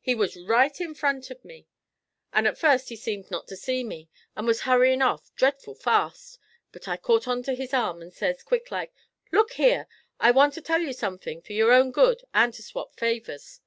He 0.00 0.14
was 0.14 0.36
right 0.40 0.80
in 0.80 0.94
front 0.94 1.28
of 1.32 1.44
me, 1.44 1.66
and 2.32 2.46
at 2.46 2.56
first 2.56 2.88
he 2.88 2.94
seemed 2.94 3.32
not 3.32 3.48
to 3.48 3.56
see 3.56 3.82
me, 3.82 4.08
and 4.36 4.46
was 4.46 4.60
hurryin' 4.60 5.02
off 5.02 5.34
dretful 5.34 5.74
fast, 5.74 6.38
but 6.70 6.86
I 6.86 6.96
caught 6.96 7.26
on 7.26 7.42
to 7.42 7.54
his 7.56 7.74
arm 7.74 8.00
and 8.00 8.14
says, 8.14 8.44
quick 8.44 8.70
like: 8.70 8.94
"Look 9.32 9.54
here; 9.54 9.88
I 10.20 10.30
want 10.30 10.54
to 10.54 10.60
tell 10.62 10.80
you 10.82 10.92
somethin' 10.92 11.42
fer 11.42 11.52
your 11.52 11.72
own 11.72 11.90
good 11.90 12.22
and 12.32 12.54
to 12.54 12.62
swap 12.62 12.94
favers." 12.94 13.58